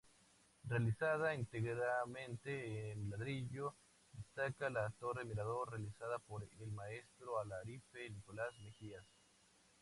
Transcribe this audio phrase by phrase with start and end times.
[0.63, 3.75] Realizada íntegramente en ladrillo,
[4.11, 9.05] destaca la torre-mirador, realizada por el maestro alarife Nicolás Mejías.